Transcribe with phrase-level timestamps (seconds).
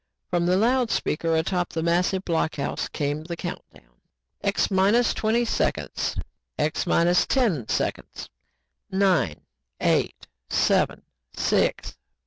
[0.31, 4.01] From the loud speaker atop the massive block house came the countdown.
[4.41, 6.15] "X minus twenty seconds.
[6.57, 8.27] X minus ten seconds.
[8.89, 9.41] Nine...
[9.79, 10.25] eight...
[10.49, 11.03] seven...
[11.35, 11.97] six